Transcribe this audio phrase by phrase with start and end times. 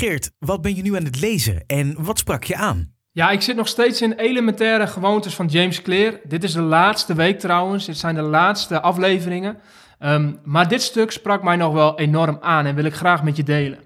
[0.00, 2.92] Geert, wat ben je nu aan het lezen en wat sprak je aan?
[3.12, 6.20] Ja, ik zit nog steeds in elementaire gewoontes van James Clear.
[6.24, 7.86] Dit is de laatste week trouwens.
[7.86, 9.58] Dit zijn de laatste afleveringen.
[9.98, 13.36] Um, maar dit stuk sprak mij nog wel enorm aan en wil ik graag met
[13.36, 13.78] je delen.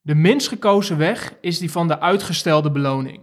[0.00, 3.20] De minst gekozen weg is die van de uitgestelde beloning.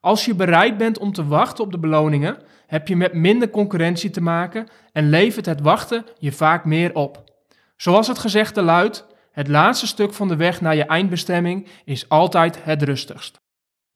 [0.00, 2.36] Als je bereid bent om te wachten op de beloningen,
[2.66, 7.32] heb je met minder concurrentie te maken en levert het wachten je vaak meer op.
[7.76, 12.64] Zoals het gezegde luidt, het laatste stuk van de weg naar je eindbestemming is altijd
[12.64, 13.40] het rustigst.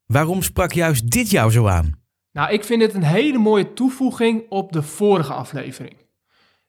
[0.06, 2.01] Waarom sprak juist dit jou zo aan?
[2.33, 5.96] Nou, ik vind dit een hele mooie toevoeging op de vorige aflevering.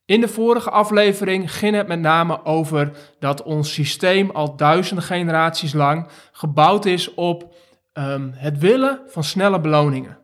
[0.05, 5.73] In de vorige aflevering ging het met name over dat ons systeem al duizenden generaties
[5.73, 7.55] lang gebouwd is op
[7.93, 10.17] um, het willen van snelle beloningen.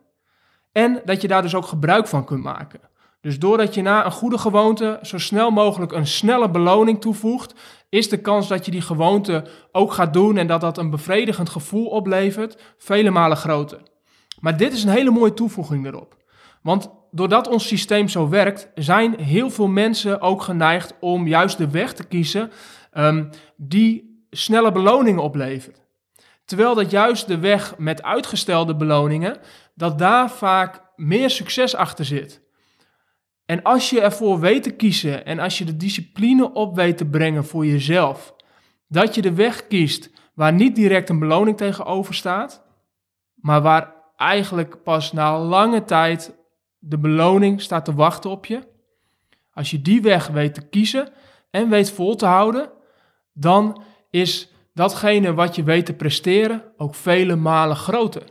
[0.72, 2.80] En dat je daar dus ook gebruik van kunt maken.
[3.26, 7.54] Dus doordat je na een goede gewoonte zo snel mogelijk een snelle beloning toevoegt,
[7.88, 11.48] is de kans dat je die gewoonte ook gaat doen en dat dat een bevredigend
[11.48, 13.80] gevoel oplevert vele malen groter.
[14.40, 16.16] Maar dit is een hele mooie toevoeging erop.
[16.62, 21.70] Want doordat ons systeem zo werkt, zijn heel veel mensen ook geneigd om juist de
[21.70, 22.50] weg te kiezen
[22.94, 25.84] um, die snelle beloningen oplevert.
[26.44, 29.36] Terwijl dat juist de weg met uitgestelde beloningen,
[29.74, 32.45] dat daar vaak meer succes achter zit.
[33.46, 37.06] En als je ervoor weet te kiezen en als je de discipline op weet te
[37.06, 38.34] brengen voor jezelf,
[38.88, 42.64] dat je de weg kiest waar niet direct een beloning tegenover staat,
[43.34, 46.34] maar waar eigenlijk pas na lange tijd
[46.78, 48.60] de beloning staat te wachten op je.
[49.52, 51.08] Als je die weg weet te kiezen
[51.50, 52.70] en weet vol te houden,
[53.32, 58.22] dan is datgene wat je weet te presteren ook vele malen groter.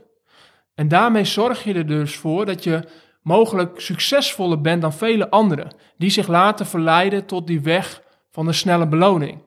[0.76, 2.88] En daarmee zorg je er dus voor dat je
[3.26, 8.54] mogelijk succesvoller bent dan vele anderen, die zich laten verleiden tot die weg van de
[8.54, 9.44] snelle beloning.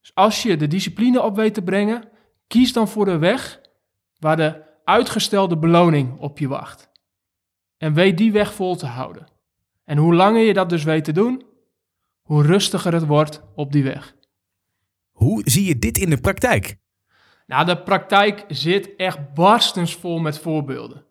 [0.00, 2.08] Dus als je de discipline op weet te brengen,
[2.46, 3.60] kies dan voor de weg
[4.18, 6.90] waar de uitgestelde beloning op je wacht.
[7.78, 9.26] En weet die weg vol te houden.
[9.84, 11.44] En hoe langer je dat dus weet te doen,
[12.22, 14.14] hoe rustiger het wordt op die weg.
[15.10, 16.76] Hoe zie je dit in de praktijk?
[17.46, 21.05] Nou, de praktijk zit echt barstensvol met voorbeelden.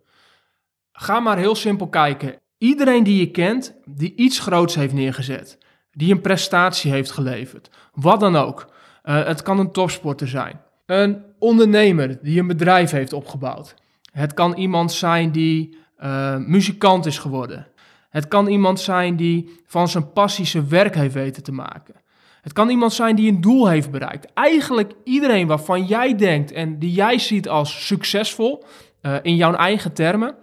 [0.97, 2.39] Ga maar heel simpel kijken.
[2.57, 5.57] Iedereen die je kent, die iets groots heeft neergezet,
[5.91, 8.73] die een prestatie heeft geleverd, wat dan ook.
[9.03, 13.75] Uh, het kan een topsporter zijn, een ondernemer die een bedrijf heeft opgebouwd.
[14.11, 17.67] Het kan iemand zijn die uh, muzikant is geworden.
[18.09, 21.95] Het kan iemand zijn die van zijn passie zijn werk heeft weten te maken.
[22.41, 24.34] Het kan iemand zijn die een doel heeft bereikt.
[24.34, 28.63] Eigenlijk iedereen waarvan jij denkt en die jij ziet als succesvol
[29.01, 30.35] uh, in jouw eigen termen.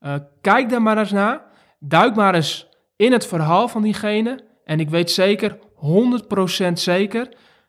[0.00, 1.42] Uh, kijk daar maar eens naar.
[1.78, 4.44] Duik maar eens in het verhaal van diegene.
[4.64, 5.58] En ik weet zeker,
[6.68, 7.28] 100% zeker,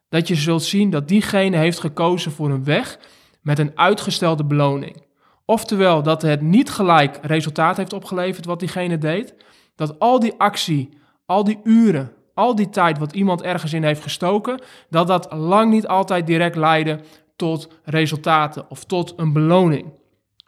[0.09, 2.99] dat je zult zien dat diegene heeft gekozen voor een weg
[3.41, 5.05] met een uitgestelde beloning.
[5.45, 9.35] Oftewel dat het niet gelijk resultaat heeft opgeleverd wat diegene deed.
[9.75, 10.89] Dat al die actie,
[11.25, 15.71] al die uren, al die tijd wat iemand ergens in heeft gestoken, dat dat lang
[15.71, 16.99] niet altijd direct leidde
[17.35, 20.00] tot resultaten of tot een beloning.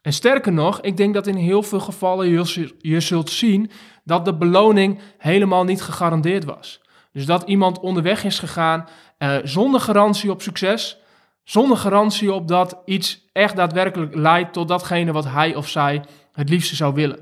[0.03, 3.71] En sterker nog, ik denk dat in heel veel gevallen je, je zult zien
[4.03, 6.81] dat de beloning helemaal niet gegarandeerd was.
[7.11, 8.87] Dus dat iemand onderweg is gegaan
[9.17, 10.97] eh, zonder garantie op succes,
[11.43, 16.49] zonder garantie op dat iets echt daadwerkelijk leidt tot datgene wat hij of zij het
[16.49, 17.19] liefste zou willen.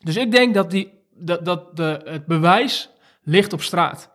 [0.00, 2.90] Dus ik denk dat, die, dat, dat de, het bewijs
[3.22, 4.10] ligt op straat.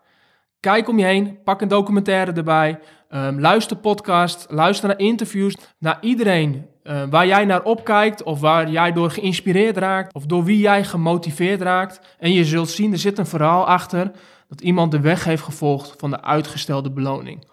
[0.59, 5.97] Kijk om je heen, pak een documentaire erbij, um, luister podcast, luister naar interviews, naar
[6.01, 10.59] iedereen uh, waar jij naar opkijkt of waar jij door geïnspireerd raakt of door wie
[10.59, 11.99] jij gemotiveerd raakt.
[12.19, 14.11] En je zult zien, er zit een verhaal achter
[14.47, 17.47] dat iemand de weg heeft gevolgd van de uitgestelde beloning.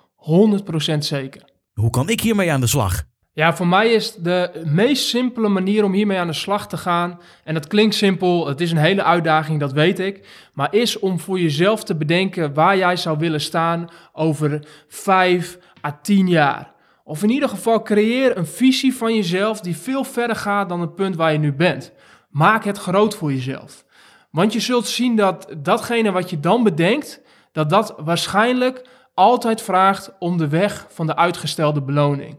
[0.95, 1.43] 100% zeker.
[1.75, 3.05] Hoe kan ik hiermee aan de slag?
[3.33, 7.21] Ja, voor mij is de meest simpele manier om hiermee aan de slag te gaan,
[7.45, 11.21] en dat klinkt simpel, het is een hele uitdaging, dat weet ik, maar is om
[11.21, 16.73] voor jezelf te bedenken waar jij zou willen staan over 5 à 10 jaar.
[17.09, 20.95] Of in ieder geval creëer een visie van jezelf die veel verder gaat dan het
[20.95, 21.93] punt waar je nu bent.
[22.31, 23.85] Maak het groot voor jezelf.
[24.31, 27.21] Want je zult zien dat datgene wat je dan bedenkt,
[27.53, 32.39] dat dat waarschijnlijk altijd vraagt om de weg van de uitgestelde beloning.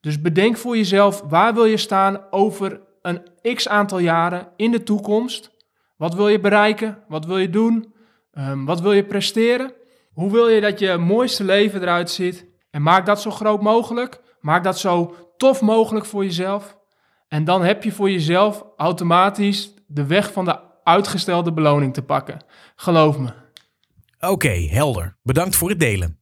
[0.00, 3.22] Dus bedenk voor jezelf, waar wil je staan over een
[3.54, 5.50] x aantal jaren in de toekomst?
[5.96, 7.04] Wat wil je bereiken?
[7.08, 7.94] Wat wil je doen?
[8.38, 9.72] Um, wat wil je presteren?
[10.12, 12.50] Hoe wil je dat je mooiste leven eruit ziet?
[12.72, 14.20] En maak dat zo groot mogelijk.
[14.40, 16.76] Maak dat zo tof mogelijk voor jezelf.
[17.28, 22.44] En dan heb je voor jezelf automatisch de weg van de uitgestelde beloning te pakken.
[22.76, 23.32] Geloof me.
[24.20, 25.16] Oké, helder.
[25.22, 26.18] Bedankt voor het delen.